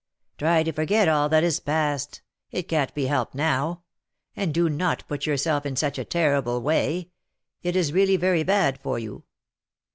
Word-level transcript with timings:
"Try 0.39 0.63
to 0.63 0.71
forget 0.71 1.07
all 1.07 1.29
that 1.29 1.43
is 1.43 1.59
past, 1.59 2.23
it 2.49 2.63
can't 2.67 2.91
be 2.95 3.05
helped 3.05 3.35
now; 3.35 3.83
and 4.35 4.51
do 4.51 4.67
not 4.67 5.07
put 5.07 5.27
yourself 5.27 5.63
in 5.63 5.75
such 5.75 5.99
a 5.99 6.03
terrible 6.05 6.59
way, 6.59 7.11
it 7.61 7.75
is 7.75 7.93
really 7.93 8.15
very 8.17 8.41
bad 8.41 8.81
for 8.81 8.97
you. 8.97 9.25